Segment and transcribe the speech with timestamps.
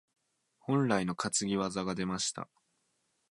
[0.57, 2.49] 本来の担ぎ技が出ました。